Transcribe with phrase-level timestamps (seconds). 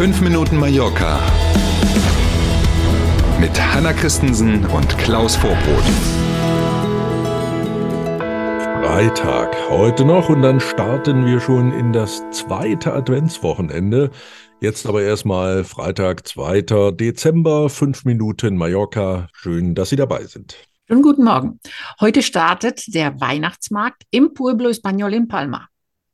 [0.00, 1.20] 5 Minuten Mallorca
[3.38, 5.84] mit Hanna Christensen und Klaus Vorbrot.
[8.82, 14.10] Freitag heute noch und dann starten wir schon in das zweite Adventswochenende.
[14.62, 16.92] Jetzt aber erstmal Freitag, 2.
[16.92, 19.28] Dezember, 5 Minuten Mallorca.
[19.34, 20.56] Schön, dass Sie dabei sind.
[20.88, 21.60] Schönen guten Morgen.
[22.00, 25.68] Heute startet der Weihnachtsmarkt im Pueblo Español in Palma.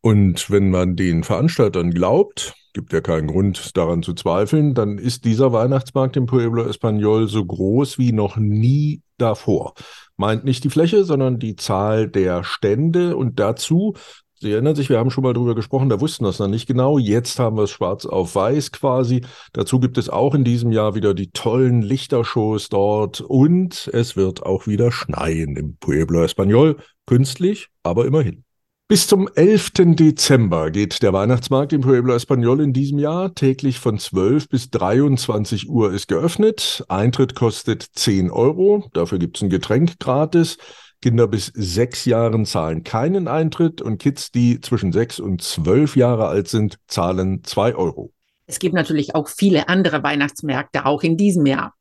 [0.00, 5.24] Und wenn man den Veranstaltern glaubt, gibt ja keinen Grund daran zu zweifeln, dann ist
[5.24, 9.74] dieser Weihnachtsmarkt im Pueblo Español so groß wie noch nie davor.
[10.16, 13.94] Meint nicht die Fläche, sondern die Zahl der Stände und dazu
[14.40, 16.96] Sie erinnern sich, wir haben schon mal drüber gesprochen, da wussten das noch nicht genau.
[16.96, 19.22] Jetzt haben wir es schwarz auf weiß quasi.
[19.52, 24.44] Dazu gibt es auch in diesem Jahr wieder die tollen Lichtershows dort und es wird
[24.44, 26.76] auch wieder schneien im Pueblo Español.
[27.04, 28.44] Künstlich, aber immerhin.
[28.90, 29.72] Bis zum 11.
[29.96, 33.34] Dezember geht der Weihnachtsmarkt im Pueblo Español in diesem Jahr.
[33.34, 36.86] Täglich von 12 bis 23 Uhr ist geöffnet.
[36.88, 38.88] Eintritt kostet 10 Euro.
[38.94, 40.56] Dafür gibt es ein Getränk gratis.
[41.02, 46.28] Kinder bis sechs Jahren zahlen keinen Eintritt und Kids, die zwischen sechs und zwölf Jahre
[46.28, 48.14] alt sind, zahlen 2 Euro.
[48.46, 51.74] Es gibt natürlich auch viele andere Weihnachtsmärkte, auch in diesem Jahr.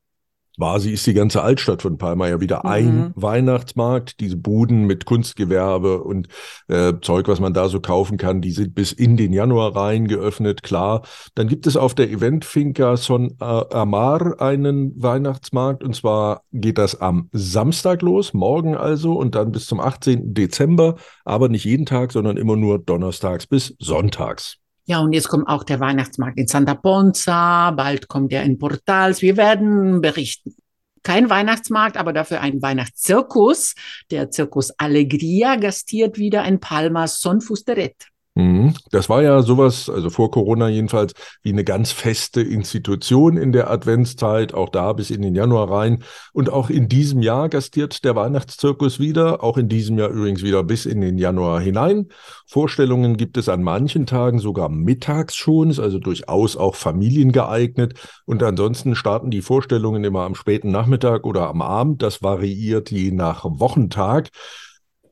[0.57, 2.69] Quasi ist die ganze Altstadt von Palma ja wieder mhm.
[2.69, 4.19] ein Weihnachtsmarkt.
[4.19, 6.27] Diese Buden mit Kunstgewerbe und
[6.67, 10.07] äh, Zeug, was man da so kaufen kann, die sind bis in den Januar rein
[10.07, 11.03] geöffnet, klar.
[11.35, 16.99] Dann gibt es auf der Event Finca Son Amar einen Weihnachtsmarkt und zwar geht das
[16.99, 20.33] am Samstag los, morgen also und dann bis zum 18.
[20.33, 24.57] Dezember, aber nicht jeden Tag, sondern immer nur donnerstags bis sonntags.
[24.89, 29.21] Ja, und jetzt kommt auch der Weihnachtsmarkt in Santa Ponza, bald kommt er in Portals.
[29.21, 30.55] Wir werden berichten.
[31.03, 33.75] Kein Weihnachtsmarkt, aber dafür ein Weihnachtszirkus.
[34.11, 37.95] Der Zirkus Alegria gastiert wieder in Palmas Son Fusteret.
[38.37, 38.75] Mhm.
[38.91, 43.71] Das war ja sowas, also vor Corona jedenfalls, wie eine ganz feste Institution in der
[43.71, 46.03] Adventszeit, auch da bis in den Januar rein.
[46.33, 50.63] Und auch in diesem Jahr gastiert der Weihnachtszirkus wieder, auch in diesem Jahr übrigens wieder
[50.63, 52.09] bis in den Januar hinein.
[52.45, 57.95] Vorstellungen gibt es an manchen Tagen sogar mittags schon, ist also durchaus auch familiengeeignet.
[58.25, 62.03] Und ansonsten starten die Vorstellungen immer am späten Nachmittag oder am Abend.
[62.03, 64.29] Das variiert je nach Wochentag.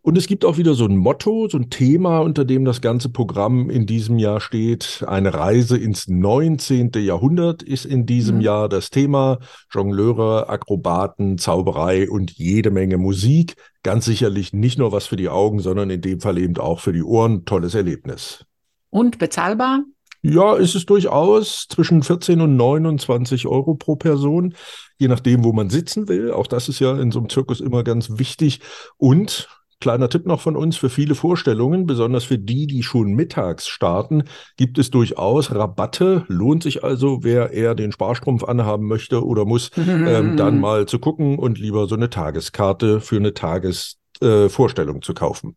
[0.05, 3.09] Und es gibt auch wieder so ein Motto, so ein Thema, unter dem das ganze
[3.09, 5.03] Programm in diesem Jahr steht.
[5.07, 6.91] Eine Reise ins 19.
[6.97, 8.41] Jahrhundert ist in diesem mhm.
[8.41, 9.39] Jahr das Thema.
[9.71, 13.55] Jongleure, Akrobaten, Zauberei und jede Menge Musik.
[13.81, 16.93] Ganz sicherlich nicht nur was für die Augen, sondern in dem Fall eben auch für
[16.93, 17.45] die Ohren.
[17.45, 18.45] Tolles Erlebnis.
[18.91, 19.85] Und bezahlbar?
[20.21, 24.53] Ja, ist es durchaus zwischen 14 und 29 Euro pro Person,
[24.99, 26.31] je nachdem, wo man sitzen will.
[26.31, 28.59] Auch das ist ja in so einem Zirkus immer ganz wichtig.
[28.97, 29.49] Und
[29.79, 34.23] Kleiner Tipp noch von uns für viele Vorstellungen, besonders für die, die schon mittags starten,
[34.57, 36.25] gibt es durchaus Rabatte.
[36.27, 40.99] Lohnt sich also, wer eher den Sparstrumpf anhaben möchte oder muss, ähm, dann mal zu
[40.99, 45.55] gucken und lieber so eine Tageskarte für eine Tagesvorstellung äh, zu kaufen.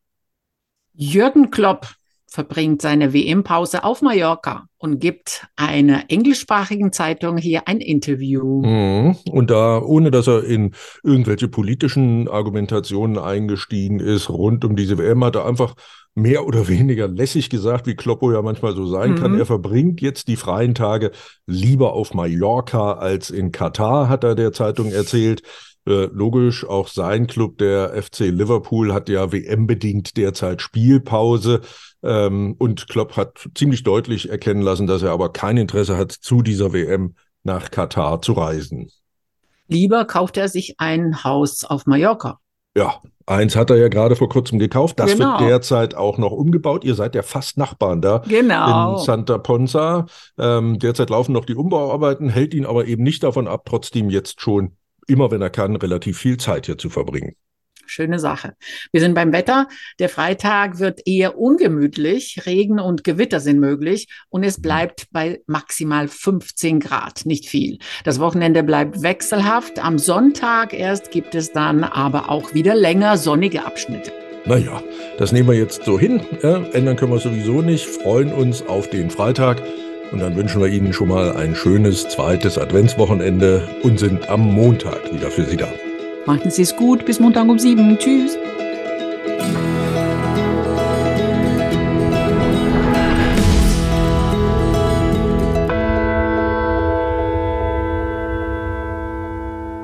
[0.93, 1.97] Jürgen Klopp
[2.28, 8.62] verbringt seine WM-Pause auf Mallorca und gibt einer englischsprachigen Zeitung hier ein Interview.
[8.62, 9.16] Mhm.
[9.31, 10.72] Und da, ohne dass er in
[11.03, 15.75] irgendwelche politischen Argumentationen eingestiegen ist, rund um diese WM, hat er einfach
[16.15, 19.17] mehr oder weniger lässig gesagt, wie Kloppo ja manchmal so sein mhm.
[19.17, 19.38] kann.
[19.38, 21.12] Er verbringt jetzt die freien Tage
[21.47, 25.43] lieber auf Mallorca als in Katar, hat er der Zeitung erzählt.
[25.87, 31.61] Äh, logisch, auch sein Club, der FC Liverpool, hat ja WM-bedingt derzeit Spielpause.
[32.03, 36.43] Ähm, und Klopp hat ziemlich deutlich erkennen lassen, dass er aber kein Interesse hat, zu
[36.43, 38.91] dieser WM nach Katar zu reisen.
[39.69, 42.38] Lieber kauft er sich ein Haus auf Mallorca.
[42.77, 44.99] Ja, eins hat er ja gerade vor kurzem gekauft.
[44.99, 45.41] Das genau.
[45.41, 46.84] wird derzeit auch noch umgebaut.
[46.84, 48.99] Ihr seid ja fast Nachbarn da genau.
[48.99, 50.06] in Santa Ponza.
[50.38, 54.41] Ähm, derzeit laufen noch die Umbauarbeiten, hält ihn aber eben nicht davon ab, trotzdem jetzt
[54.41, 54.78] schon
[55.08, 57.34] immer wenn er kann, relativ viel Zeit hier zu verbringen.
[57.91, 58.54] Schöne Sache.
[58.92, 59.66] Wir sind beim Wetter.
[59.98, 62.43] Der Freitag wird eher ungemütlich.
[62.44, 67.25] Regen und Gewitter sind möglich und es bleibt bei maximal 15 Grad.
[67.25, 67.78] Nicht viel.
[68.05, 69.82] Das Wochenende bleibt wechselhaft.
[69.82, 74.12] Am Sonntag erst gibt es dann aber auch wieder länger sonnige Abschnitte.
[74.44, 74.82] Naja,
[75.19, 76.20] das nehmen wir jetzt so hin.
[76.43, 77.87] Ja, ändern können wir sowieso nicht.
[77.87, 79.62] Freuen uns auf den Freitag.
[80.10, 85.12] Und dann wünschen wir Ihnen schon mal ein schönes zweites Adventswochenende und sind am Montag
[85.12, 85.69] wieder für Sie da.
[86.26, 87.05] Machen Sie es gut.
[87.05, 87.99] Bis Montag um sieben.
[87.99, 88.38] Tschüss.